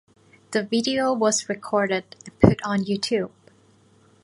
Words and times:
The 0.49 0.63
video 0.63 1.13
was 1.13 1.47
recorded 1.47 2.15
and 2.25 2.39
put 2.39 2.59
on 2.63 2.85
YouTube. 2.85 3.29